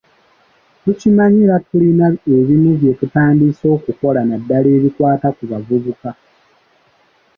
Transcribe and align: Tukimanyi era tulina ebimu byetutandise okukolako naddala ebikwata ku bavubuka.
Tukimanyi 0.83 1.39
era 1.45 1.57
tulina 1.67 2.07
ebimu 2.35 2.71
byetutandise 2.79 3.65
okukolako 3.75 4.25
naddala 4.29 4.67
ebikwata 4.77 5.27
ku 5.37 5.43
bavubuka. 5.51 6.09